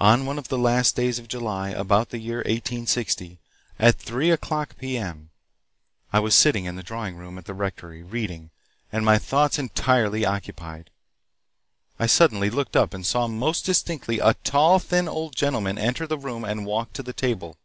[0.00, 3.38] "On one of the last days of July, about the year 1860,
[3.78, 5.28] at 3 o'clock p.m.,
[6.14, 8.52] I was sitting in the drawing room at the Rectory, reading,
[8.90, 10.88] and my thoughts entirely occupied.
[11.98, 16.16] I suddenly looked up and saw most distinctly a tall, thin old gentleman enter the
[16.16, 17.58] room and walk to the table.